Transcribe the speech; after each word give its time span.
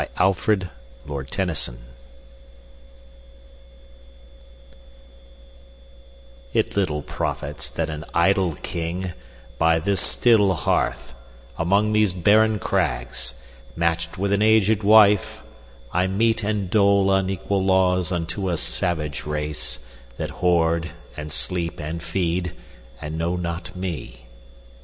Alfred, 0.17 0.67
Lord 1.05 1.29
Tennyson 1.29 1.77
Ulysses 6.53 6.71
IT 6.71 6.75
LITTLE 6.75 7.03
profits 7.03 7.69
that 7.69 7.87
an 7.87 8.03
idle 8.11 8.55
king, 8.63 9.13
By 9.59 9.77
this 9.77 10.01
still 10.01 10.53
hearth, 10.55 11.13
among 11.55 11.93
these 11.93 12.13
barren 12.13 12.57
crags, 12.57 13.35
Match'd 13.75 14.17
with 14.17 14.33
an 14.33 14.41
aged 14.41 14.81
wife, 14.81 15.43
I 15.93 16.07
mete 16.07 16.41
and 16.43 16.67
dole 16.71 17.11
Unequal 17.11 17.63
laws 17.63 18.11
unto 18.11 18.49
a 18.49 18.57
savage 18.57 19.27
race, 19.27 19.85
That 20.17 20.31
hoard, 20.31 20.89
and 21.15 21.31
sleep, 21.31 21.79
and 21.79 22.01
feed, 22.01 22.53
and 22.99 23.19
know 23.19 23.35
not 23.35 23.75
me. 23.75 24.25